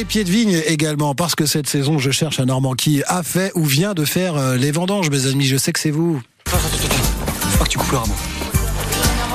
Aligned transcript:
les 0.00 0.06
pieds 0.06 0.24
de 0.24 0.30
vigne 0.30 0.62
également, 0.66 1.14
parce 1.14 1.34
que 1.34 1.44
cette 1.44 1.68
saison, 1.68 1.98
je 1.98 2.10
cherche 2.10 2.40
un 2.40 2.46
Normand 2.46 2.72
qui 2.72 3.02
a 3.06 3.22
fait 3.22 3.52
ou 3.54 3.66
vient 3.66 3.92
de 3.92 4.06
faire 4.06 4.34
euh, 4.34 4.56
les 4.56 4.70
vendanges, 4.70 5.10
mes 5.10 5.26
amis. 5.26 5.44
Je 5.44 5.58
sais 5.58 5.74
que 5.74 5.78
c'est 5.78 5.90
vous. 5.90 6.22
Attends, 6.46 6.56
attends, 6.56 6.86
attends. 6.86 7.50
Faut 7.50 7.58
pas 7.58 7.64
que 7.64 7.68
tu 7.68 7.76
coupes 7.76 7.90
le 7.90 7.98
rameau. 7.98 8.14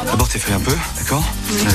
D'abord 0.07 0.27
tes 0.27 0.39
feuilles 0.39 0.55
un 0.55 0.59
peu, 0.59 0.75
d'accord 0.97 1.23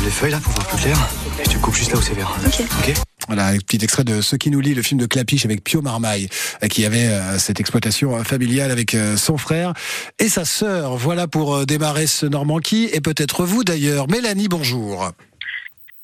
Les 0.04 0.10
feuilles 0.10 0.32
là 0.32 0.40
pour 0.42 0.52
voir 0.54 0.66
plus 0.66 0.78
clair. 0.78 0.98
Et 1.38 1.48
tu 1.48 1.58
coupes 1.58 1.76
juste 1.76 1.92
là 1.92 1.98
où 1.98 2.02
c'est 2.02 2.14
vert. 2.14 2.36
Ok. 2.44 2.64
Ok 2.80 2.94
Voilà, 3.28 3.46
un 3.46 3.58
petit 3.58 3.78
extrait 3.80 4.02
de 4.02 4.20
Ce 4.22 4.34
qui 4.34 4.50
nous 4.50 4.60
lie, 4.60 4.74
le 4.74 4.82
film 4.82 4.98
de 4.98 5.06
Clapiche 5.06 5.44
avec 5.44 5.62
Pio 5.62 5.82
Marmaille, 5.82 6.28
euh, 6.64 6.66
qui 6.66 6.84
avait 6.84 7.06
euh, 7.06 7.38
cette 7.38 7.60
exploitation 7.60 8.16
euh, 8.16 8.24
familiale 8.24 8.72
avec 8.72 8.94
euh, 8.94 9.16
son 9.16 9.36
frère 9.36 9.72
et 10.18 10.28
sa 10.28 10.44
sœur. 10.44 10.96
Voilà 10.96 11.28
pour 11.28 11.64
démarrer 11.64 12.08
ce 12.08 12.26
Normandie, 12.26 12.88
et 12.92 13.00
peut-être 13.00 13.44
vous 13.44 13.62
d'ailleurs. 13.62 14.08
Mélanie, 14.08 14.48
bonjour. 14.48 15.12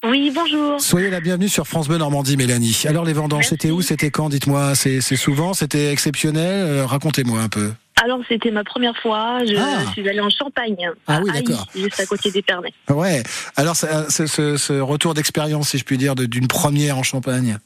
Oui, 0.08 0.30
bonjour. 0.34 0.80
Soyez 0.80 1.10
la 1.10 1.20
bienvenue 1.20 1.48
sur 1.48 1.66
France 1.66 1.88
Bleu 1.88 1.98
Normandie, 1.98 2.36
Mélanie. 2.36 2.82
Alors 2.86 3.04
les 3.04 3.12
vendanges, 3.12 3.48
c'était 3.48 3.70
où 3.70 3.82
C'était 3.82 4.10
quand 4.10 4.28
Dites-moi, 4.28 4.74
c'est 4.74 5.00
souvent 5.00 5.54
C'était 5.54 5.90
exceptionnel 5.92 6.66
Euh, 6.66 6.86
Racontez-moi 6.86 7.40
un 7.40 7.48
peu. 7.48 7.72
Alors, 8.02 8.20
c'était 8.28 8.50
ma 8.50 8.62
première 8.62 8.94
fois. 8.98 9.38
Je 9.46 9.54
Ah. 9.58 9.90
suis 9.92 10.06
allée 10.06 10.20
en 10.20 10.28
Champagne. 10.28 10.76
Ah 11.06 11.16
à 11.16 11.20
oui, 11.22 11.30
d'accord. 11.32 11.66
Juste 11.74 11.98
à 11.98 12.04
côté 12.04 12.30
d'Épernay. 12.30 12.72
Ouais. 12.90 13.22
Alors 13.56 13.74
ce, 13.74 14.26
ce- 14.26 14.56
ce 14.58 14.74
retour 14.80 15.14
d'expérience, 15.14 15.70
si 15.70 15.78
je 15.78 15.84
puis 15.84 15.96
dire, 15.96 16.14
d'une 16.14 16.46
première 16.46 16.98
en 16.98 17.02
Champagne. 17.02 17.58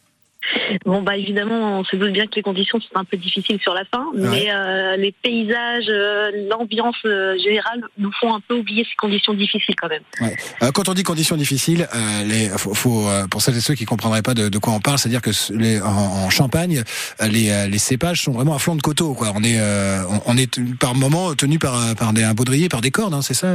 Bon, 0.84 1.02
bah 1.02 1.16
évidemment, 1.16 1.80
on 1.80 1.84
se 1.84 1.96
doute 1.96 2.12
bien 2.12 2.26
que 2.26 2.34
les 2.36 2.42
conditions 2.42 2.80
sont 2.80 2.96
un 2.96 3.04
peu 3.04 3.16
difficiles 3.16 3.58
sur 3.62 3.74
la 3.74 3.84
fin, 3.84 4.06
mais 4.14 4.48
euh, 4.50 4.96
les 4.96 5.12
paysages, 5.12 5.84
euh, 5.88 6.30
l'ambiance 6.48 6.96
euh, 7.04 7.36
générale 7.38 7.82
nous 7.98 8.10
font 8.20 8.34
un 8.34 8.40
peu 8.40 8.54
oublier 8.54 8.84
ces 8.84 8.96
conditions 8.96 9.34
difficiles 9.34 9.74
quand 9.76 9.88
même. 9.88 10.02
Ouais. 10.20 10.36
Quand 10.72 10.88
on 10.88 10.94
dit 10.94 11.02
conditions 11.02 11.36
difficiles, 11.36 11.86
les, 12.24 12.48
faut, 12.48 12.74
faut, 12.74 13.06
pour 13.30 13.42
celles 13.42 13.56
et 13.56 13.60
ceux 13.60 13.74
qui 13.74 13.84
comprendraient 13.84 14.22
pas 14.22 14.34
de, 14.34 14.48
de 14.48 14.58
quoi 14.58 14.72
on 14.72 14.80
parle, 14.80 14.98
c'est-à-dire 14.98 15.22
que 15.22 15.30
les, 15.54 15.80
en, 15.80 15.86
en 15.86 16.30
Champagne, 16.30 16.82
les, 17.20 17.68
les 17.68 17.78
cépages 17.78 18.22
sont 18.22 18.32
vraiment 18.32 18.54
à 18.54 18.58
flanc 18.58 18.76
de 18.76 18.82
coteau. 18.82 19.14
Quoi. 19.14 19.32
On 19.34 19.44
est, 19.44 19.60
on, 19.60 20.20
on 20.26 20.36
est 20.36 20.58
par 20.78 20.94
moment 20.94 21.34
tenu 21.34 21.58
par, 21.58 21.94
par 21.96 22.12
des, 22.12 22.24
un 22.24 22.34
baudrier, 22.34 22.68
par 22.68 22.80
des 22.80 22.90
cordes, 22.90 23.14
hein, 23.14 23.22
c'est 23.22 23.34
ça 23.34 23.54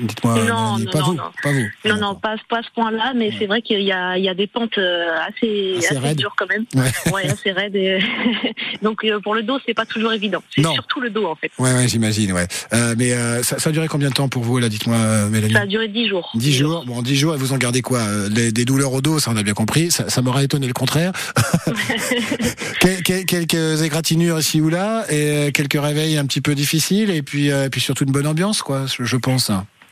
Dites-moi. 0.00 0.34
Non, 0.44 0.78
non, 0.78 0.84
pas 0.90 0.98
non, 0.98 1.04
vous, 1.04 1.14
non. 1.14 1.22
pas 1.42 1.52
vous. 1.52 1.66
Non, 1.84 1.96
non, 1.96 2.14
pas, 2.14 2.36
pas 2.48 2.58
à 2.58 2.62
ce 2.62 2.70
point-là, 2.74 3.12
mais 3.14 3.30
c'est 3.38 3.46
vrai 3.46 3.62
qu'il 3.62 3.82
y 3.82 3.92
a, 3.92 4.16
il 4.16 4.24
y 4.24 4.28
a 4.28 4.34
des 4.34 4.46
pentes 4.46 4.78
assez, 4.78 5.76
Assez 5.76 5.96
assez, 5.96 6.13
raides. 6.14 6.18
dures 6.18 6.34
quand 6.36 6.48
même. 6.48 6.64
Ouais. 6.74 7.12
Ouais, 7.12 7.26
assez 7.30 7.50
et- 7.74 7.98
Donc 8.82 9.04
euh, 9.04 9.20
pour 9.20 9.34
le 9.34 9.42
dos, 9.42 9.58
c'est 9.66 9.74
pas 9.74 9.86
toujours 9.86 10.12
évident. 10.12 10.42
C'est 10.54 10.62
surtout 10.62 11.00
le 11.00 11.10
dos 11.10 11.26
en 11.26 11.34
fait. 11.34 11.50
Ouais, 11.58 11.72
ouais, 11.72 11.88
j'imagine. 11.88 12.32
Ouais. 12.32 12.46
Euh, 12.72 12.94
mais 12.98 13.12
euh, 13.12 13.42
ça, 13.42 13.58
ça 13.58 13.70
a 13.70 13.72
duré 13.72 13.88
combien 13.88 14.08
de 14.08 14.14
temps 14.14 14.28
pour 14.28 14.42
vous 14.42 14.58
là 14.58 14.68
Dites-moi, 14.68 14.96
Mélanie. 15.30 15.52
Ça 15.52 15.60
a 15.60 15.66
duré 15.66 15.88
dix 15.88 16.08
jours. 16.08 16.30
Dix 16.34 16.52
jours. 16.52 16.84
Bon, 16.86 17.02
dix 17.02 17.16
jours, 17.16 17.34
et 17.34 17.38
vous 17.38 17.52
en 17.52 17.58
gardez 17.58 17.82
quoi 17.82 18.02
des, 18.30 18.52
des 18.52 18.64
douleurs 18.64 18.92
au 18.92 19.00
dos, 19.00 19.18
ça 19.18 19.30
on 19.32 19.36
a 19.36 19.42
bien 19.42 19.54
compris. 19.54 19.90
Ça, 19.90 20.08
ça 20.08 20.22
m'aurait 20.22 20.44
étonné 20.44 20.66
le 20.66 20.72
contraire. 20.72 21.12
Quel- 22.80 23.02
quel- 23.02 23.24
quelques 23.26 23.82
égratignures 23.82 24.38
ici 24.38 24.60
ou 24.60 24.68
là, 24.68 25.04
et 25.10 25.50
quelques 25.52 25.80
réveils 25.80 26.16
un 26.18 26.26
petit 26.26 26.40
peu 26.40 26.54
difficiles, 26.54 27.10
et 27.10 27.22
puis, 27.22 27.48
et 27.48 27.68
puis 27.70 27.80
surtout 27.80 28.04
une 28.04 28.12
bonne 28.12 28.26
ambiance, 28.26 28.62
quoi. 28.62 28.84
Je 28.86 29.04
je 29.04 29.16
pense. 29.16 29.50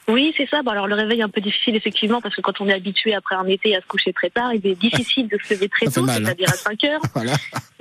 Oui, 0.09 0.35
c'est 0.37 0.49
ça. 0.49 0.63
Bon, 0.63 0.73
alors 0.73 0.89
le 0.89 0.95
réveil 0.95 1.21
est 1.21 1.23
un 1.23 1.29
peu 1.29 1.41
difficile 1.41 1.77
effectivement 1.77 2.21
parce 2.21 2.35
que 2.35 2.41
quand 2.41 2.61
on 2.61 2.69
est 2.69 2.73
habitué 2.73 3.15
après 3.15 3.37
un 3.37 3.47
été 3.47 3.77
à 3.77 3.81
se 3.81 3.87
coucher 3.87 4.13
très 4.13 4.31
tard, 4.31 4.53
il 4.53 4.67
est 4.67 4.75
difficile 4.75 5.29
de 5.29 5.39
se 5.43 5.55
lever 5.55 5.69
très 5.69 5.87
tôt, 5.87 6.05
hein. 6.09 6.15
c'est-à-dire 6.17 6.49
à 6.49 6.57
5 6.57 6.85
heures. 6.85 7.01
Voilà. 7.15 7.35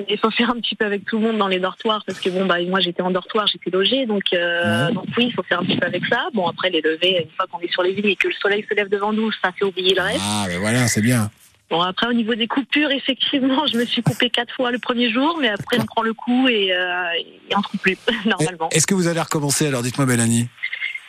Il 0.10 0.18
faut 0.18 0.30
faire 0.30 0.50
un 0.50 0.56
petit 0.56 0.76
peu 0.76 0.86
avec 0.86 1.06
tout 1.06 1.18
le 1.18 1.24
monde 1.28 1.38
dans 1.38 1.48
les 1.48 1.60
dortoirs 1.60 2.04
parce 2.06 2.20
que 2.20 2.30
bon 2.30 2.46
bah 2.46 2.58
moi 2.68 2.80
j'étais 2.80 3.02
en 3.02 3.12
dortoir, 3.12 3.48
j'étais 3.48 3.70
logée 3.70 4.06
donc 4.06 4.24
euh, 4.34 4.92
donc 4.92 5.06
oui 5.18 5.28
il 5.28 5.34
faut 5.34 5.44
faire 5.44 5.60
un 5.62 5.64
petit 5.64 5.78
peu 5.78 5.86
avec 5.86 6.06
ça. 6.06 6.28
Bon 6.34 6.48
après 6.48 6.70
les 6.70 6.82
levées 6.82 7.24
une 7.24 7.32
fois 7.36 7.46
qu'on 7.50 7.60
est 7.60 7.72
sur 7.72 7.82
les 7.82 7.94
vignes 7.94 8.10
et 8.10 8.16
que 8.16 8.28
le 8.28 8.34
soleil 8.34 8.66
se 8.68 8.76
lève 8.76 8.90
devant 8.90 9.14
nous, 9.14 9.32
ça 9.32 9.52
fait 9.52 9.66
oublier 9.66 9.96
le 9.96 10.02
reste. 10.02 10.22
Ah, 10.22 10.46
ben 10.48 10.60
voilà, 10.60 10.88
c'est 10.88 11.02
bien. 11.02 11.32
Bon 11.70 11.82
après 11.82 12.08
au 12.08 12.14
niveau 12.14 12.36
des 12.36 12.48
coupures 12.48 12.92
effectivement 12.92 13.66
je 13.68 13.78
me 13.78 13.86
suis 13.86 14.02
coupée 14.02 14.30
quatre 14.30 14.54
fois 14.54 14.72
le 14.72 14.80
premier 14.80 15.12
jour 15.12 15.38
mais 15.42 15.50
après 15.50 15.80
on 15.80 15.86
prend 15.86 16.02
le 16.02 16.14
coup 16.14 16.48
et, 16.48 16.74
euh, 16.74 17.04
et 17.50 17.56
on 17.56 17.62
trouve 17.62 17.80
plus 17.80 17.98
normalement. 18.26 18.70
Est-ce 18.70 18.88
que 18.88 18.96
vous 18.96 19.08
allez 19.08 19.22
recommencer 19.22 19.68
alors 19.68 19.82
Dites-moi, 19.82 20.06
Mélanie? 20.06 20.48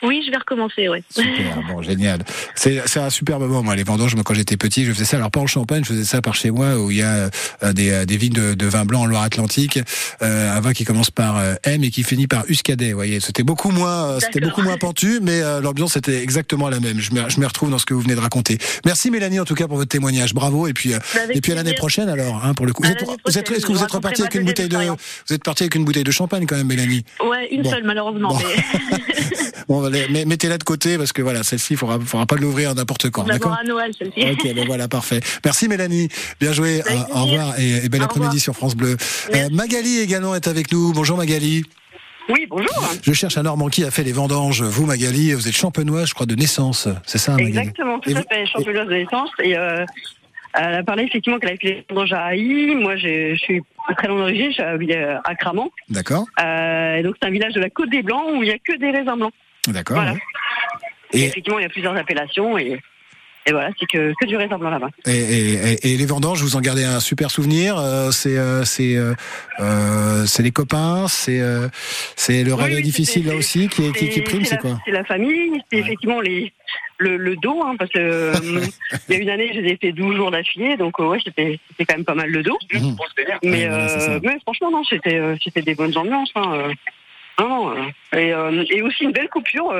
Oui 0.03 0.23
je 0.27 0.31
vais 0.31 0.37
recommencer 0.37 0.89
ouais. 0.89 1.03
Super, 1.11 1.61
bon, 1.69 1.83
génial. 1.83 2.21
C'est 2.55 2.83
un 2.97 3.11
super 3.11 3.39
moment, 3.39 3.63
moi, 3.63 3.77
les 3.77 3.85
vendanges. 3.85 4.15
Moi, 4.15 4.25
quand 4.25 4.35
j'étais 4.35 4.57
petit, 4.57 4.85
je 4.85 4.93
faisais 4.93 5.05
ça. 5.05 5.17
Alors, 5.17 5.31
pas 5.31 5.41
en 5.41 5.47
Champagne, 5.47 5.83
je 5.85 5.89
faisais 5.91 6.05
ça 6.05 6.21
par 6.23 6.35
chez 6.35 6.51
moi, 6.51 6.77
où 6.79 6.91
il 6.91 6.99
y 6.99 7.03
a 7.03 7.31
euh, 7.63 7.73
des, 7.73 7.91
euh, 7.91 8.05
des 8.05 8.17
vignes 8.17 8.33
de, 8.33 8.55
de 8.55 8.67
vin 8.67 8.85
blanc 8.85 9.03
en 9.03 9.07
Loire-Atlantique. 9.07 9.79
Euh, 10.23 10.57
un 10.57 10.61
vin 10.61 10.73
qui 10.73 10.85
commence 10.85 11.11
par 11.11 11.39
euh, 11.39 11.55
M 11.65 11.85
et 11.85 11.91
qui 11.91 12.03
finit 12.03 12.27
par 12.27 12.45
Uscadet. 12.49 12.91
Vous 12.91 12.97
voyez, 12.97 13.21
c'était 13.21 13.43
beaucoup 13.43 13.71
moins, 13.71 14.19
c'était 14.21 14.41
beaucoup 14.41 14.63
moins 14.63 14.77
pentu, 14.77 15.21
mais 15.23 15.41
euh, 15.41 15.61
l'ambiance 15.61 15.97
était 15.97 16.23
exactement 16.23 16.69
la 16.69 16.81
même. 16.81 16.99
Je 17.01 17.13
me, 17.13 17.29
je 17.29 17.39
me 17.41 17.47
retrouve 17.47 17.71
dans 17.71 17.79
ce 17.79 17.87
que 17.87 17.95
vous 17.95 18.01
venez 18.01 18.15
de 18.15 18.21
raconter. 18.21 18.59
Merci, 18.85 19.11
Mélanie, 19.11 19.41
en 19.41 19.45
tout 19.45 19.55
cas, 19.55 19.67
pour 19.69 19.77
votre 19.77 19.89
témoignage. 19.91 20.35
Bravo. 20.35 20.67
Et 20.67 20.73
puis, 20.73 20.95
euh, 20.95 20.99
Avec 21.23 21.37
et 21.37 21.41
puis 21.41 21.53
à 21.53 21.55
l'année 21.55 21.75
prochaine, 21.75 22.09
alors, 22.09 22.45
hein, 22.45 22.55
pour 22.55 22.67
le 22.67 22.73
coup. 22.73 22.83
À 22.85 22.89
Vous 22.89 22.93
êtes, 22.93 23.01
l'année 23.03 23.17
vous 23.27 23.39
êtes- 23.39 23.45
prochaine, 23.45 23.57
est-ce 23.57 23.67
que 23.67 23.73
vous 23.73 23.83
êtes 23.85 23.91
reparti 23.93 24.23
avec 24.23 24.35
une 24.35 24.45
bouteille 24.45 24.69
de, 24.69 24.77
vous 24.77 25.35
êtes 25.35 25.45
parti 25.45 25.63
avec 25.65 25.75
une 25.75 25.85
bouteille 25.85 26.05
de 26.05 26.11
champagne 26.11 26.47
quand 26.47 26.57
même, 26.57 26.67
Mélanie? 26.67 27.05
Ouais 27.25 27.49
une 27.53 27.63
Bon. 27.63 27.71
seule 27.71 27.85
malheureusement 27.85 28.29
Bon. 28.31 28.39
mais 28.39 28.99
Bon, 29.69 29.85
allez, 29.85 29.91
mais- 29.92 29.92
mettez-la 30.27 30.59
de 30.59 30.65
côté 30.65 30.99
parce 30.99 31.13
que 31.13 31.23
voilà, 31.23 31.43
celle-ci, 31.43 31.75
il 31.75 31.77
faudra, 31.77 31.99
faudra 32.01 32.27
pas 32.27 32.37
l'ouvrir 32.37 32.75
n'importe 32.75 33.11
quand. 33.11 33.25
D'accord? 33.25 33.53
à 33.61 33.65
Noël 33.65 33.93
celle-ci. 33.99 34.23
Ok, 34.31 34.55
ben 34.55 34.67
voilà, 34.67 34.89
parfait. 34.89 35.21
Merci 35.45 35.69
Mélanie. 35.69 36.09
Bien 36.41 36.53
joué. 36.53 36.81
Euh, 36.81 36.95
au 37.15 37.25
revoir 37.25 37.59
et, 37.59 37.85
et 37.85 37.89
bel 37.89 38.03
après-midi 38.03 38.41
sur 38.41 38.55
France 38.55 38.75
Bleu. 38.77 38.97
Euh. 39.35 39.49
Magali 39.53 40.01
également 40.01 40.35
est 40.35 40.49
avec 40.49 40.73
nous. 40.73 40.93
Bonjour 40.93 41.17
Magali. 41.17 41.65
Oui, 42.29 42.47
bonjour. 42.49 42.69
Je 43.03 43.13
cherche 43.13 43.37
un 43.37 43.43
Normand 43.43 43.69
qui 43.69 43.85
a 43.85 43.91
fait 43.91 44.05
les 44.05 44.13
vendanges. 44.13 44.63
Vous 44.63 44.87
Magali, 44.87 45.33
vous 45.35 45.49
êtes 45.49 45.57
champenoise, 45.57 46.09
je 46.09 46.15
crois, 46.15 46.27
de 46.27 46.37
naissance. 46.37 46.89
C'est 47.05 47.19
ça, 47.19 47.33
Magali 47.33 47.49
Exactement, 47.51 47.99
tout 47.99 48.11
Et 48.11 48.15
à 48.15 48.21
vous- 48.21 48.25
fait, 48.31 48.47
champenoise 48.47 48.87
de 48.87 48.93
naissance. 48.95 49.31
Et 49.43 49.57
euh, 49.57 49.85
elle 50.55 50.75
a 50.75 50.83
parlé 50.85 51.03
effectivement 51.05 51.39
qu'elle 51.41 51.49
avait 51.51 51.59
fait 51.61 51.69
les 51.75 51.85
vendanges 51.89 52.13
à 52.13 52.27
Haï. 52.27 52.75
Moi, 52.77 52.97
je 52.97 53.35
suis 53.37 53.61
très 53.99 54.07
loin 54.07 54.19
d'origine, 54.19 54.49
je 54.49 54.53
suis 54.53 54.95
à- 54.95 55.21
à 55.25 55.35
Cramant. 55.35 55.71
D'accord, 55.89 56.27
Euh, 56.41 56.97
et 56.99 57.03
donc, 57.03 57.17
c'est 57.21 57.27
un 57.27 57.33
village 57.33 57.55
de 57.55 57.61
la 57.61 57.71
Côte 57.71 57.91
des 57.91 58.03
Blancs 58.03 58.23
où 58.35 58.43
il 58.45 58.49
n'y 58.49 58.55
a 58.55 58.59
que 58.59 58.79
des 58.79 58.91
raisins 58.91 59.17
blancs. 59.17 59.33
D'accord. 59.69 59.97
Voilà. 59.97 60.15
Et 61.13 61.25
effectivement, 61.27 61.59
il 61.59 61.63
y 61.63 61.67
a 61.67 61.69
plusieurs 61.69 61.97
appellations. 61.97 62.57
Et, 62.59 62.81
et 63.45 63.51
voilà, 63.53 63.71
c'est 63.79 63.87
que, 63.87 64.13
que 64.21 64.27
du 64.27 64.37
raisin 64.37 64.57
blanc 64.57 64.71
là-bas. 64.71 64.91
et, 65.07 65.11
et- 65.11 65.73
et- 65.73 65.93
et 65.93 65.97
les 65.97 66.07
vendanges, 66.07 66.41
vous 66.43 66.57
en 66.57 66.61
gardez 66.61 66.85
un 66.85 67.01
super 67.01 67.31
souvenir. 67.31 67.77
euh, 67.77 68.11
c'est 68.13 68.39
euh, 68.39 68.65
c'est 68.65 68.97
euh, 68.97 70.25
c'est 70.27 70.43
les 70.43 70.53
copains, 70.53 71.07
c'est 71.09 71.41
euh, 71.41 71.69
c'est 72.17 72.45
le 72.45 72.55
Oui, 72.55 72.63
réveil 72.63 72.77
oui, 72.77 72.83
difficile 72.83 73.27
là 73.27 73.35
aussi 73.35 73.69
qui, 73.69 73.87
est- 73.87 73.93
qui, 73.93 74.09
qui 74.11 74.21
prime, 74.23 74.45
c'est 74.45 74.55
la- 74.57 74.61
quoi 74.61 74.79
C'est 74.87 74.93
la 74.93 75.05
famille, 75.05 75.61
c'est 75.71 75.79
Ouais. 75.79 75.83
effectivement 75.83 76.21
les, 76.21 76.53
le, 76.99 77.17
le 77.17 77.35
dos, 77.37 77.61
hein, 77.65 77.75
parce 77.79 77.91
que 77.91 78.33
il 79.09 79.15
y 79.15 79.19
a 79.19 79.21
une 79.21 79.29
année, 79.31 79.51
j'ai 79.53 79.77
fait 79.77 79.93
12 79.93 80.17
jours 80.17 80.31
d'affilée, 80.31 80.77
donc 80.77 80.95
euh, 81.01 81.09
ouais, 81.09 81.19
c'était 81.25 81.59
c'était 81.71 81.85
quand 81.85 81.97
même 81.97 82.05
pas 82.07 82.15
mal 82.15 82.31
le 82.31 82.43
dos. 82.45 82.59
Mais, 82.73 82.81
Ouais, 83.51 83.69
voilà, 83.69 83.89
c'est 83.89 84.01
ça. 84.01 84.13
euh, 84.13 84.21
mais 84.23 84.39
franchement, 84.43 84.71
non, 84.71 84.85
c'était 84.85 85.17
euh, 85.19 85.35
c'était 85.43 85.63
des 85.63 85.75
bonnes 85.75 85.97
ambiances. 85.99 86.31
Hein, 86.37 86.53
euh. 86.55 86.73
Non, 87.43 87.49
non, 87.49 87.77
euh, 87.77 88.17
et, 88.17 88.33
euh, 88.33 88.65
et 88.71 88.83
aussi 88.83 89.03
une 89.03 89.11
belle 89.11 89.29
coupure 89.29 89.75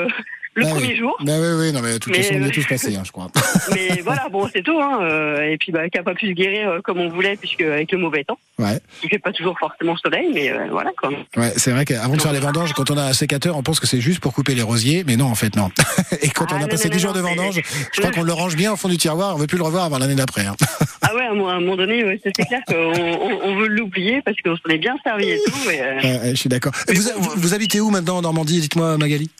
le 0.55 0.65
Ah 0.67 0.69
oui. 0.75 0.81
premier 0.81 0.97
jour. 0.97 1.17
Bah 1.21 1.33
oui, 1.39 1.47
oui, 1.59 1.73
non, 1.73 1.81
mais 1.81 1.95
de 1.95 1.99
toute 1.99 2.13
Mais, 2.13 2.23
façon, 2.23 2.35
on 2.41 2.45
y 2.45 2.49
est 2.49 2.51
tous 2.51 2.67
passés, 2.67 2.95
hein, 2.95 3.03
je 3.07 3.11
crois. 3.13 3.29
Mais 3.73 4.01
voilà, 4.03 4.29
bon, 4.31 4.49
c'est 4.53 4.63
tout. 4.63 4.79
Hein, 4.79 4.99
euh, 5.03 5.41
et 5.51 5.57
puis, 5.57 5.73
bah, 5.73 5.89
qui 5.89 5.99
a 5.99 6.03
pas 6.03 6.15
pu 6.15 6.29
se 6.29 6.33
guérir 6.33 6.69
euh, 6.69 6.81
comme 6.85 6.99
on 7.01 7.09
voulait, 7.09 7.37
puisque 7.37 7.63
avec 7.63 7.91
le 7.93 7.99
mauvais 7.99 8.25
temps, 8.25 8.39
Ouais. 8.59 8.79
il 9.03 9.09
fait 9.09 9.19
pas 9.19 9.33
toujours 9.33 9.59
forcément 9.59 9.97
soleil, 9.97 10.29
mais 10.33 10.51
euh, 10.53 10.67
voilà 10.71 10.91
quoi. 11.01 11.11
Ouais, 11.37 11.53
c'est 11.57 11.71
vrai 11.71 11.85
qu'avant 11.87 12.15
de 12.17 12.21
faire 12.23 12.33
les 12.35 12.39
vendanges, 12.39 12.73
quand 12.75 12.91
on 12.91 12.99
a 12.99 13.05
un 13.05 13.13
sécateur, 13.15 13.57
on 13.57 13.63
pense 13.63 13.81
que 13.81 13.87
c'est 13.87 14.01
juste 14.01 14.21
pour 14.21 14.35
couper 14.35 14.55
les 14.55 14.63
rosiers, 14.63 15.05
mais 15.07 15.17
non, 15.17 15.27
en 15.27 15.35
fait, 15.35 15.57
non. 15.57 15.71
Et 16.23 16.29
quand 16.29 16.47
Ah, 16.51 16.55
on 16.55 16.57
a 16.57 16.61
non, 16.61 16.69
passé 16.69 16.89
non, 16.89 16.95
10 16.97 17.01
jours 17.03 17.13
de 17.15 17.23
mais- 17.23 17.35
vendange, 17.35 17.61
je 17.93 18.01
crois 18.01 18.11
qu'on 18.15 18.23
le 18.23 18.33
range 18.33 18.55
bien 18.57 18.73
au 18.73 18.77
fond 18.77 18.89
du 18.89 18.99
tiroir, 18.99 19.35
on 19.35 19.39
veut 19.39 19.47
plus 19.47 19.59
le 19.59 19.65
revoir 19.65 19.85
avant 19.85 19.99
l'année 19.99 20.15
d'après. 20.15 20.45
hein. 20.47 20.55
Ah 21.01 21.15
ouais, 21.15 21.25
à 21.25 21.31
un 21.31 21.35
moment- 21.35 21.77
donné, 21.77 22.05
ouais, 22.05 22.21
c'est 22.23 22.33
clair 22.33 22.61
qu'on 22.69 22.75
on, 22.75 23.41
on 23.43 23.57
veut 23.57 23.69
l'oublier 23.69 24.21
parce 24.23 24.37
qu'on 24.45 24.55
s'en 24.57 24.69
est 24.69 24.79
bien 24.79 24.97
servi 25.03 25.31
et 25.31 25.41
tout. 25.45 25.53
Ouais, 25.69 25.81
ouais, 25.81 26.21
je 26.31 26.35
suis 26.37 26.49
d'accord. 26.51 26.73
Mais 26.89 26.95
vous, 26.95 27.09
vous 27.37 27.55
habitez 27.55 27.81
où 27.81 27.91
maintenant 27.91 28.19
en 28.19 28.23
Normandie 28.23 28.61
Dites-moi, 28.61 28.99
Magali? 28.99 29.31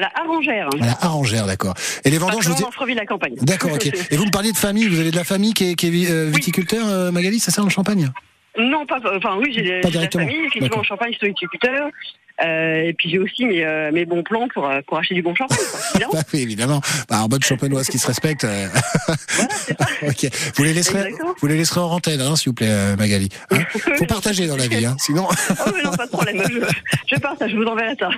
La 0.00 0.10
Arrangère. 0.14 0.68
À 0.80 0.86
la 0.86 0.98
Arangère, 1.00 1.46
d'accord. 1.46 1.74
Et 2.04 2.10
les 2.10 2.18
vendanges, 2.18 2.44
je 2.44 2.50
vous 2.50 2.56
dis... 2.56 2.62
Pas 2.62 2.86
la 2.86 3.06
campagne. 3.06 3.34
D'accord, 3.42 3.72
ok. 3.72 3.86
Et 4.10 4.16
vous 4.16 4.24
me 4.24 4.30
parliez 4.30 4.52
de 4.52 4.56
famille, 4.56 4.86
vous 4.88 5.00
avez 5.00 5.10
de 5.10 5.16
la 5.16 5.24
famille 5.24 5.54
qui 5.54 5.70
est, 5.70 5.74
qui 5.74 5.86
est 5.86 6.10
euh, 6.10 6.30
viticulteur, 6.30 6.86
euh, 6.88 7.10
Magali, 7.12 7.38
c'est 7.38 7.50
ça 7.50 7.62
en 7.62 7.68
Champagne? 7.68 8.10
Non, 8.58 8.84
pas. 8.84 8.98
Enfin, 9.16 9.36
oui, 9.38 9.52
j'ai 9.54 9.62
de 9.62 9.98
la 9.98 10.10
famille. 10.10 10.36
Effectivement, 10.36 10.66
D'accord. 10.66 10.78
en 10.80 10.82
Champagne, 10.82 11.12
je 11.12 11.18
suis 11.18 11.28
viticulteur. 11.28 11.88
Euh, 12.44 12.82
et 12.82 12.92
puis 12.94 13.10
j'ai 13.10 13.18
aussi 13.18 13.44
mes, 13.44 13.64
euh, 13.64 13.90
mes 13.92 14.04
bons 14.06 14.22
plans 14.22 14.48
pour, 14.52 14.66
euh, 14.68 14.80
pour 14.86 14.98
acheter 14.98 15.14
du 15.14 15.22
bon 15.22 15.34
champagne. 15.34 15.58
quoi, 15.70 15.80
évidemment. 15.94 16.12
Bah 16.12 16.22
oui, 16.32 16.40
évidemment. 16.40 16.80
Bah, 17.08 17.22
en 17.22 17.28
bonne 17.28 17.42
champenoise 17.42 17.88
qui 17.88 17.98
se 17.98 18.06
respecte. 18.06 18.44
euh, 18.44 18.66
voilà, 19.34 19.50
c'est 19.54 19.76
ça. 19.78 19.86
Vous 20.56 20.64
les 20.64 20.72
laisserez, 20.72 20.98
Exactement. 21.00 21.34
vous 21.40 21.46
les 21.46 21.56
laisserez 21.56 21.80
en 21.80 21.90
antenne, 21.90 22.20
hein, 22.20 22.36
s'il 22.36 22.50
vous 22.50 22.54
plaît, 22.54 22.96
Magali. 22.96 23.28
Hein 23.50 23.58
Faut 23.98 24.06
partager 24.06 24.46
dans 24.46 24.56
la 24.56 24.66
vie, 24.68 24.84
hein. 24.86 24.96
Sinon, 24.98 25.26
Oh, 25.50 25.70
mais 25.74 25.82
non, 25.82 25.90
pas 25.92 26.06
de 26.06 26.10
problème. 26.10 26.42
Je, 26.50 27.14
je 27.14 27.20
partage, 27.20 27.50
je 27.50 27.56
vous 27.56 27.64
enverrai 27.64 27.94
ça. 27.98 28.08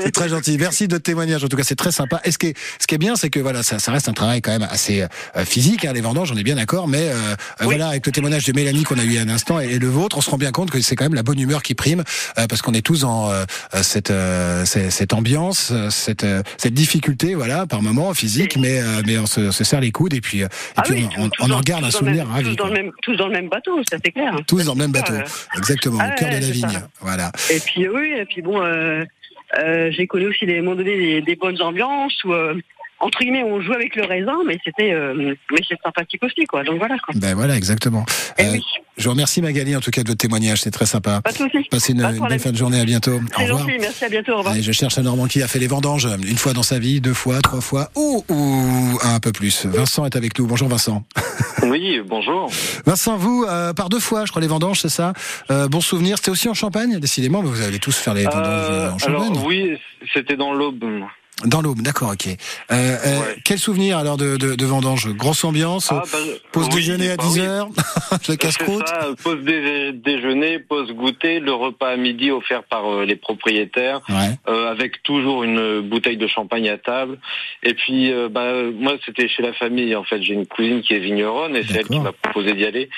c'est 0.00 0.12
très 0.12 0.28
gentil. 0.28 0.56
Merci 0.58 0.88
de 0.88 0.98
témoignage. 0.98 1.44
En 1.44 1.48
tout 1.48 1.56
cas, 1.56 1.64
c'est 1.64 1.76
très 1.76 1.92
sympa. 1.92 2.20
Et 2.24 2.30
ce 2.30 2.38
qui 2.38 2.48
est, 2.48 2.56
ce 2.80 2.86
qui 2.86 2.94
est 2.94 2.98
bien, 2.98 3.16
c'est 3.16 3.30
que 3.30 3.40
voilà, 3.40 3.62
ça, 3.62 3.78
ça 3.78 3.92
reste 3.92 4.08
un 4.08 4.12
travail 4.12 4.40
quand 4.42 4.52
même 4.52 4.66
assez 4.70 5.04
physique. 5.44 5.84
Hein, 5.84 5.92
les 5.92 6.00
vendanges, 6.00 6.30
on 6.32 6.36
est 6.36 6.42
bien 6.42 6.56
d'accord. 6.56 6.88
Mais 6.88 7.08
euh, 7.08 7.34
voilà, 7.60 7.88
avec 7.88 8.06
le 8.06 8.12
témoignage 8.12 8.44
de 8.44 8.52
Mélanie 8.52 8.84
qu'on 8.84 8.98
a 8.98 9.04
eu 9.04 9.18
a 9.18 9.22
un 9.22 9.28
instant 9.28 9.60
et, 9.60 9.72
et 9.72 9.78
le 9.78 9.88
vôtre, 9.88 10.18
on 10.18 10.20
se 10.20 10.30
rend 10.30 10.38
bien 10.38 10.50
compte 10.52 10.70
que 10.70 10.80
c'est 10.80 10.96
quand 10.96 11.04
même 11.04 11.14
la 11.14 11.22
bonne 11.22 11.38
humeur 11.40 11.62
qui 11.62 11.74
prime, 11.74 12.02
euh, 12.38 12.46
parce 12.46 12.62
qu'on 12.62 12.74
est 12.74 12.84
tous 12.84 13.04
en, 13.04 13.30
euh, 13.30 13.44
cette, 13.82 14.12
cette 14.64 15.12
ambiance, 15.12 15.72
cette, 15.90 16.26
cette 16.56 16.74
difficulté, 16.74 17.34
voilà, 17.34 17.66
par 17.66 17.82
moment 17.82 18.12
physique, 18.14 18.56
mais, 18.56 18.80
mais 19.06 19.18
on 19.18 19.26
se, 19.26 19.50
se, 19.50 19.64
serre 19.64 19.80
les 19.80 19.90
coudes 19.90 20.14
et 20.14 20.20
puis, 20.20 20.40
et 20.40 20.46
ah 20.76 20.82
puis 20.82 21.06
on, 21.18 21.30
on, 21.40 21.50
en 21.50 21.60
garde 21.60 21.84
un 21.84 21.90
souvenir 21.90 22.26
ravi. 22.26 22.50
Tous 22.50 22.56
dans, 22.56 22.66
le 22.66 22.72
même, 22.72 22.92
tous 23.02 23.16
dans 23.16 23.26
le 23.28 23.32
même 23.32 23.48
bateau, 23.48 23.80
ça 23.90 23.96
c'est 24.04 24.12
clair. 24.12 24.34
Tous 24.46 24.64
dans 24.64 24.74
le 24.74 24.78
même 24.78 24.92
bateau, 24.92 25.14
exactement, 25.56 25.98
au 25.98 26.18
cœur 26.18 26.28
de 26.28 26.34
la 26.34 26.40
vigne. 26.40 26.80
Voilà. 27.00 27.32
Et 27.50 27.60
puis 27.60 27.88
oui, 27.88 28.12
et 28.18 28.24
puis 28.24 28.42
bon, 28.42 28.60
j'ai 29.90 30.06
connu 30.06 30.26
aussi 30.26 30.46
des 30.46 30.60
moments 30.60 30.76
donné 30.76 30.96
des, 30.96 31.22
des 31.22 31.36
bonnes 31.36 31.60
ambiances 31.62 32.22
où 32.24 32.32
entre 33.02 33.18
guillemets, 33.18 33.42
on 33.42 33.60
joue 33.60 33.72
avec 33.72 33.96
le 33.96 34.04
raisin, 34.04 34.38
mais 34.46 34.58
c'était, 34.64 34.92
euh, 34.92 35.34
mais 35.50 35.58
c'est 35.68 35.76
sympathique 35.82 36.22
aussi, 36.22 36.44
quoi. 36.46 36.62
Donc 36.62 36.78
voilà. 36.78 36.96
Quoi. 36.98 37.14
Ben 37.16 37.34
voilà, 37.34 37.56
exactement. 37.56 38.06
Eh 38.38 38.44
euh, 38.44 38.58
je 38.96 39.04
vous 39.04 39.10
remercie 39.10 39.42
Magali 39.42 39.74
en 39.74 39.80
tout 39.80 39.90
cas 39.90 40.04
de 40.04 40.08
votre 40.08 40.20
témoignage, 40.20 40.60
c'est 40.60 40.70
très 40.70 40.86
sympa. 40.86 41.20
Pas 41.20 41.32
de 41.32 41.36
soucis. 41.36 41.66
Passez 41.68 41.94
une, 41.94 42.02
bonne 42.02 42.38
fin 42.38 42.52
de 42.52 42.56
journée, 42.56 42.80
à 42.80 42.84
bientôt. 42.84 43.20
C'est 43.36 43.46
gentil, 43.48 43.76
merci, 43.80 44.04
à 44.04 44.08
bientôt. 44.08 44.32
Au 44.34 44.38
revoir. 44.38 44.54
Allez, 44.54 44.62
je 44.62 44.70
cherche 44.70 44.98
un 44.98 45.02
Normand 45.02 45.26
qui 45.26 45.42
a 45.42 45.48
fait 45.48 45.58
les 45.58 45.66
vendanges 45.66 46.06
une 46.06 46.38
fois 46.38 46.52
dans 46.52 46.62
sa 46.62 46.78
vie, 46.78 47.00
deux 47.00 47.12
fois, 47.12 47.40
trois 47.40 47.60
fois, 47.60 47.90
ou, 47.96 48.24
ou 48.28 48.98
un 49.02 49.18
peu 49.18 49.32
plus. 49.32 49.66
Vincent 49.66 50.06
est 50.06 50.14
avec 50.14 50.38
nous. 50.38 50.46
Bonjour 50.46 50.68
Vincent. 50.68 51.04
Oui, 51.64 52.00
bonjour. 52.04 52.50
Vincent, 52.86 53.16
vous, 53.16 53.44
euh, 53.48 53.72
par 53.72 53.88
deux 53.88 54.00
fois, 54.00 54.24
je 54.24 54.30
crois, 54.30 54.42
les 54.42 54.48
vendanges, 54.48 54.80
c'est 54.80 54.88
ça? 54.88 55.12
Bon 55.70 55.80
souvenir, 55.80 56.16
c'était 56.16 56.32
aussi 56.32 56.48
en 56.48 56.54
Champagne, 56.54 56.98
décidément, 56.98 57.40
vous 57.40 57.62
allez 57.62 57.78
tous 57.78 57.96
faire 57.96 58.14
les 58.14 58.24
vendanges 58.24 58.92
en 58.94 58.98
Champagne. 58.98 59.30
Alors, 59.30 59.46
oui, 59.46 59.78
c'était 60.12 60.36
dans 60.36 60.52
l'Aube. 60.52 60.84
Dans 61.44 61.60
l'aube, 61.60 61.82
d'accord, 61.82 62.12
ok. 62.12 62.26
Euh, 62.28 62.34
euh, 62.70 63.34
Quel 63.44 63.58
souvenir 63.58 63.98
alors 63.98 64.16
de, 64.16 64.36
de, 64.36 64.54
de 64.54 64.64
vendange 64.64 65.08
Grosse 65.14 65.44
ambiance 65.44 65.90
ah, 65.90 66.02
bah, 66.12 66.18
Pause 66.52 66.68
déjeuner 66.68 67.10
à 67.10 67.16
10 67.16 67.40
h 67.40 68.28
Le 68.28 68.36
casse-croûte? 68.36 68.84
Pause 69.22 69.40
déjeuner, 69.42 70.58
pause 70.58 70.92
goûter, 70.92 71.40
le 71.40 71.52
repas 71.52 71.90
à 71.90 71.96
midi 71.96 72.30
offert 72.30 72.62
par 72.64 72.86
euh, 72.86 73.04
les 73.04 73.16
propriétaires, 73.16 74.00
avec 74.46 75.02
toujours 75.02 75.42
une 75.42 75.80
bouteille 75.80 76.16
de 76.16 76.26
champagne 76.26 76.68
à 76.68 76.78
table. 76.78 77.18
Et 77.62 77.74
puis, 77.74 78.12
bah, 78.30 78.52
moi, 78.74 78.94
c'était 79.04 79.28
chez 79.28 79.42
la 79.42 79.52
famille. 79.52 79.94
En 79.94 80.04
fait, 80.04 80.22
j'ai 80.22 80.34
une 80.34 80.46
cousine 80.46 80.82
qui 80.82 80.94
est 80.94 80.98
vigneronne 80.98 81.56
et 81.56 81.62
c'est 81.64 81.78
elle 81.78 81.88
qui 81.88 82.00
m'a 82.00 82.12
proposé 82.12 82.52
d'y 82.54 82.64
aller. 82.64 82.88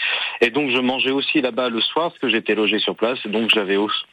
Et 0.41 0.51
donc, 0.51 0.71
je 0.71 0.79
mangeais 0.79 1.11
aussi 1.11 1.41
là-bas 1.41 1.69
le 1.69 1.81
soir 1.81 2.11
parce 2.11 2.19
que 2.19 2.29
j'étais 2.29 2.55
logé 2.55 2.79
sur 2.79 2.97
place. 2.97 3.19
Et 3.25 3.29
donc, 3.29 3.51
j'avais 3.55 3.77
aussi 3.77 4.05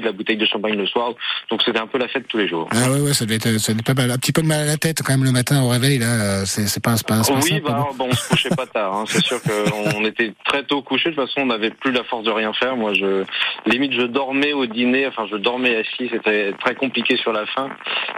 la 0.00 0.12
bouteille 0.12 0.36
de 0.36 0.46
champagne 0.46 0.76
le 0.76 0.86
soir. 0.86 1.12
Donc 1.50 1.62
c'était 1.64 1.78
un 1.78 1.86
peu 1.86 1.98
la 1.98 2.08
fête 2.08 2.26
tous 2.28 2.38
les 2.38 2.48
jours. 2.48 2.68
Ah 2.70 2.90
ouais, 2.90 3.00
ouais 3.00 3.14
ça 3.14 3.24
devait 3.24 3.36
être, 3.36 3.58
ça 3.58 3.72
pas 3.84 3.94
mal, 3.94 4.10
un 4.10 4.18
petit 4.18 4.32
peu 4.32 4.42
de 4.42 4.46
mal 4.46 4.60
à 4.60 4.66
la 4.66 4.76
tête 4.76 5.02
quand 5.02 5.12
même 5.12 5.24
le 5.24 5.32
matin 5.32 5.62
au 5.62 5.68
réveil 5.68 5.98
là. 5.98 6.44
C'est 6.46 6.82
pas, 6.82 6.94
pas, 7.06 7.22
pas 7.22 7.34
Oui, 7.42 7.60
bah, 7.60 7.88
bon, 7.96 8.08
on 8.10 8.14
se 8.14 8.28
couchait 8.28 8.50
pas 8.50 8.66
tard. 8.66 8.94
Hein. 8.94 9.04
C'est 9.06 9.24
sûr 9.24 9.40
qu'on 9.42 10.04
était 10.04 10.32
très 10.44 10.64
tôt 10.64 10.82
couché. 10.82 11.10
De 11.10 11.14
toute 11.14 11.26
façon, 11.26 11.40
on 11.42 11.46
n'avait 11.46 11.70
plus 11.70 11.92
la 11.92 12.04
force 12.04 12.24
de 12.24 12.30
rien 12.30 12.52
faire. 12.52 12.76
Moi, 12.76 12.94
je 12.94 13.24
limite 13.66 13.92
je 13.92 14.02
dormais 14.02 14.52
au 14.52 14.66
dîner. 14.66 15.06
Enfin, 15.06 15.26
je 15.30 15.36
dormais 15.36 15.76
assis. 15.76 16.08
C'était 16.10 16.52
très 16.60 16.74
compliqué 16.74 17.16
sur 17.16 17.32
la 17.32 17.46
fin. 17.46 17.68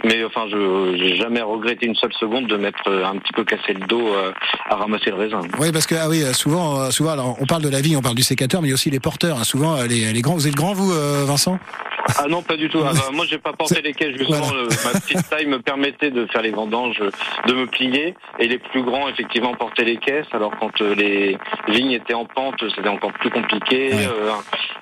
Mais 0.03 0.23
enfin, 0.23 0.45
je 0.49 0.95
j'ai 0.97 1.15
jamais 1.15 1.41
regretté 1.41 1.85
une 1.85 1.95
seule 1.95 2.13
seconde 2.13 2.47
de 2.47 2.57
m'être 2.57 2.91
un 2.91 3.17
petit 3.17 3.33
peu 3.33 3.43
cassé 3.43 3.73
le 3.73 3.85
dos 3.87 4.07
euh, 4.07 4.31
à 4.69 4.75
ramasser 4.75 5.09
le 5.09 5.15
raisin. 5.15 5.41
Oui, 5.59 5.71
parce 5.71 5.87
que 5.87 5.95
ah 5.95 6.09
oui, 6.09 6.21
souvent, 6.33 6.91
souvent, 6.91 7.11
alors, 7.11 7.37
on 7.39 7.45
parle 7.45 7.63
de 7.63 7.69
la 7.69 7.81
vie, 7.81 7.95
on 7.95 8.01
parle 8.01 8.15
du 8.15 8.23
sécateur, 8.23 8.61
mais 8.61 8.67
il 8.67 8.71
y 8.71 8.73
a 8.73 8.75
aussi 8.75 8.89
les 8.89 8.99
porteurs. 8.99 9.39
Hein. 9.39 9.43
Souvent, 9.43 9.81
les, 9.83 10.11
les 10.11 10.21
grands. 10.21 10.35
Vous 10.35 10.47
êtes 10.47 10.55
grand, 10.55 10.73
vous, 10.73 10.91
Vincent 11.25 11.59
ah 12.17 12.27
non, 12.29 12.41
pas 12.41 12.55
du 12.55 12.69
tout. 12.69 12.79
Ah 12.85 12.91
bah, 12.93 13.09
moi, 13.11 13.25
j'ai 13.27 13.37
pas 13.37 13.53
porté 13.53 13.81
les 13.81 13.93
caisses. 13.93 14.15
Justement, 14.17 14.51
ma 14.83 14.99
petite 14.99 15.27
taille 15.29 15.47
me 15.47 15.59
permettait 15.59 16.11
de 16.11 16.25
faire 16.27 16.41
les 16.41 16.51
vendanges, 16.51 17.01
de 17.47 17.53
me 17.53 17.65
plier. 17.65 18.15
Et 18.39 18.47
les 18.47 18.59
plus 18.59 18.83
grands, 18.83 19.09
effectivement, 19.09 19.53
portaient 19.55 19.83
les 19.83 19.97
caisses. 19.97 20.27
Alors 20.31 20.51
quand 20.59 20.81
euh, 20.81 20.93
les 20.95 21.37
lignes 21.67 21.91
étaient 21.91 22.13
en 22.13 22.25
pente, 22.25 22.63
c'était 22.75 22.89
encore 22.89 23.13
plus 23.13 23.29
compliqué. 23.29 23.91
Euh, 23.93 24.31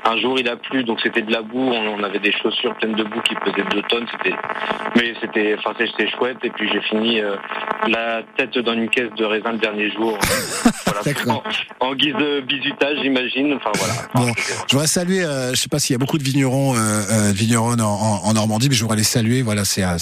un, 0.05 0.17
jour, 0.17 0.37
il 0.39 0.49
a 0.49 0.57
plu, 0.57 0.83
donc 0.83 0.99
c'était 1.01 1.21
de 1.21 1.31
la 1.31 1.41
boue. 1.41 1.71
On, 1.71 2.03
avait 2.03 2.19
des 2.19 2.33
chaussures 2.33 2.75
pleines 2.75 2.95
de 2.95 3.03
boue 3.03 3.21
qui 3.21 3.35
pesaient 3.35 3.67
deux 3.71 3.81
tonnes. 3.83 4.05
C'était, 4.11 4.35
mais 4.95 5.13
c'était, 5.21 5.55
enfin, 5.57 5.73
c'était 5.79 6.09
chouette. 6.11 6.37
Et 6.43 6.49
puis 6.49 6.69
j'ai 6.71 6.81
fini 6.81 7.21
euh, 7.21 7.35
la 7.87 8.23
tête 8.35 8.57
dans 8.57 8.73
une 8.73 8.89
caisse 8.89 9.13
de 9.15 9.23
raisin 9.23 9.53
le 9.53 9.59
dernier 9.59 9.89
jour. 9.91 10.17
voilà, 10.85 11.01
en, 11.79 11.95
guise 11.95 12.15
de 12.15 12.41
bisutage, 12.41 12.97
j'imagine. 13.01 13.53
Enfin 13.53 13.71
voilà. 13.75 13.93
Bon, 14.13 14.33
je 14.67 14.73
voudrais 14.73 14.87
saluer. 14.87 15.21
je 15.51 15.55
sais 15.55 15.69
pas 15.69 15.79
s'il 15.79 15.93
y 15.93 15.95
a 15.95 15.99
beaucoup 15.99 16.17
de 16.17 16.23
vignerons 16.23 16.73
euh, 16.75 17.03
vigneronne 17.33 17.81
en, 17.81 18.23
en, 18.23 18.33
Normandie, 18.33 18.69
mais 18.69 18.75
je 18.75 18.81
voudrais 18.81 18.97
les 18.97 19.03
saluer. 19.03 19.41
Voilà, 19.41 19.65
c'est 19.65 19.83
un, 19.83 19.97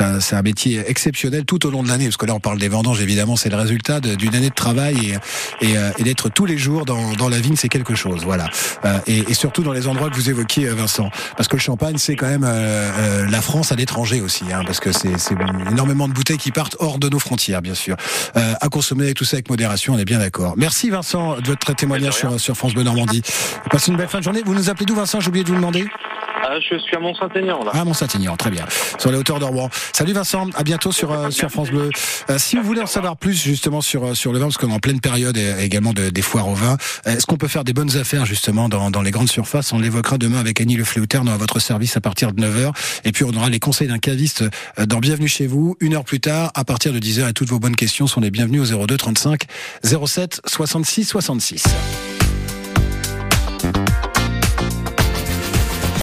un, 0.00 0.18
un, 0.32 0.42
métier 0.42 0.82
exceptionnel 0.86 1.44
tout 1.44 1.66
au 1.66 1.70
long 1.70 1.82
de 1.82 1.88
l'année, 1.88 2.04
parce 2.04 2.16
que 2.16 2.26
là 2.26 2.34
on 2.34 2.40
parle 2.40 2.58
des 2.58 2.68
vendanges, 2.68 3.00
évidemment, 3.00 3.36
c'est 3.36 3.48
le 3.48 3.56
résultat 3.56 4.00
d'une 4.00 4.34
année 4.34 4.50
de 4.50 4.54
travail 4.54 5.18
et, 5.60 5.66
et, 5.66 5.76
euh, 5.76 5.90
et 5.98 6.02
d'être 6.04 6.28
tous 6.28 6.46
les 6.46 6.58
jours 6.58 6.84
dans, 6.84 7.12
dans 7.14 7.28
la 7.28 7.38
vigne, 7.38 7.56
c'est 7.56 7.68
quelque 7.68 7.94
chose. 7.94 8.22
Voilà, 8.24 8.48
euh, 8.84 8.98
et, 9.06 9.24
et, 9.28 9.34
surtout 9.34 9.62
dans 9.62 9.72
les 9.72 9.88
endroits 9.88 10.10
que 10.10 10.14
vous 10.14 10.30
évoquiez, 10.30 10.66
Vincent, 10.66 11.10
parce 11.36 11.48
que 11.48 11.56
le 11.56 11.60
champagne, 11.60 11.98
c'est 11.98 12.16
quand 12.16 12.28
même 12.28 12.46
la 13.30 13.40
France 13.40 13.72
à 13.72 13.76
l'étranger 13.76 14.20
aussi, 14.20 14.44
hein, 14.52 14.62
parce 14.64 14.80
que 14.80 14.92
c'est 14.92 15.12
énormément 15.70 16.08
de 16.08 16.12
bouteilles 16.12 16.38
qui 16.38 16.50
partent 16.52 16.76
hors 16.78 16.98
de 16.98 17.08
nos 17.08 17.18
frontières, 17.18 17.62
bien 17.62 17.74
sûr. 17.74 17.96
à 18.34 18.68
consommer 18.68 19.04
avec 19.04 19.16
tout 19.16 19.24
ça 19.24 19.36
avec 19.36 19.48
modération, 19.48 19.94
on 19.94 19.98
est 19.98 20.04
bien 20.04 20.18
d'accord. 20.18 20.54
Merci 20.56 20.90
Vincent 20.90 21.36
de 21.40 21.46
votre 21.46 21.74
témoignage 21.74 22.14
sur, 22.14 22.40
sur 22.40 22.56
France 22.56 22.74
Bleu 22.74 22.82
Normandie. 22.82 23.22
Passez 23.70 23.90
une 23.90 23.96
belle 23.96 24.08
fin 24.08 24.18
de 24.18 24.24
journée. 24.24 24.42
Vous 24.44 24.54
nous 24.54 24.70
appelez 24.70 24.86
d'où 24.86 24.94
Vincent? 24.94 25.20
J'ai 25.20 25.28
oublié 25.28 25.44
de 25.44 25.48
vous 25.48 25.56
demander. 25.56 25.86
Ah, 26.50 26.58
je 26.60 26.78
suis 26.78 26.96
à 26.96 26.98
Mont-Saint-Aignan, 27.00 27.62
là. 27.62 27.72
Ah, 27.74 27.84
Mont-Saint-Aignan, 27.84 28.34
très 28.38 28.50
bien. 28.50 28.64
Sur 28.98 29.10
les 29.10 29.18
hauteurs 29.18 29.38
de 29.38 29.44
Rouen. 29.44 29.68
Salut 29.92 30.14
Vincent, 30.14 30.46
à 30.54 30.62
bientôt 30.62 30.92
sur, 30.92 31.12
euh, 31.12 31.30
sur 31.30 31.50
France 31.50 31.68
Bleu. 31.68 31.90
Euh, 32.30 32.38
si 32.38 32.56
vous 32.56 32.62
voulez 32.62 32.80
en 32.80 32.86
savoir 32.86 33.18
plus, 33.18 33.34
justement, 33.34 33.82
sur, 33.82 34.02
euh, 34.02 34.14
sur 34.14 34.32
le 34.32 34.38
vin, 34.38 34.46
parce 34.46 34.56
qu'on 34.56 34.70
est 34.70 34.74
en 34.74 34.78
pleine 34.78 35.00
période 35.00 35.36
également 35.36 35.92
de, 35.92 36.08
des 36.08 36.22
foires 36.22 36.48
au 36.48 36.54
vin, 36.54 36.78
est-ce 37.04 37.26
qu'on 37.26 37.36
peut 37.36 37.48
faire 37.48 37.64
des 37.64 37.74
bonnes 37.74 37.98
affaires, 37.98 38.24
justement, 38.24 38.70
dans, 38.70 38.90
dans 38.90 39.02
les 39.02 39.10
grandes 39.10 39.28
surfaces? 39.28 39.74
On 39.74 39.78
l'évoquera 39.78 40.16
demain 40.16 40.38
avec 40.38 40.58
Annie 40.62 40.76
Le 40.76 40.84
Fléoutern 40.84 41.26
dans 41.26 41.36
votre 41.36 41.58
service 41.58 41.98
à 41.98 42.00
partir 42.00 42.32
de 42.32 42.42
9h. 42.42 42.72
Et 43.04 43.12
puis, 43.12 43.24
on 43.24 43.34
aura 43.34 43.50
les 43.50 43.60
conseils 43.60 43.88
d'un 43.88 43.98
caviste 43.98 44.42
dans 44.78 45.00
Bienvenue 45.00 45.28
chez 45.28 45.46
vous. 45.46 45.76
Une 45.80 45.96
heure 45.96 46.04
plus 46.04 46.20
tard, 46.20 46.50
à 46.54 46.64
partir 46.64 46.94
de 46.94 46.98
10h, 46.98 47.28
et 47.28 47.32
toutes 47.34 47.50
vos 47.50 47.58
bonnes 47.58 47.76
questions 47.76 48.06
sont 48.06 48.20
les 48.22 48.30
bienvenues 48.30 48.60
au 48.60 48.86
02 48.86 48.96
35 48.96 49.42
07 49.84 50.40
66 50.46 51.04
66. 51.04 51.64